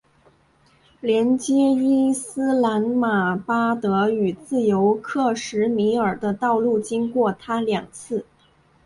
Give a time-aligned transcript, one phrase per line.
[0.99, 8.25] 连接伊斯兰马巴德与自由克什米尔的道路经过它两次。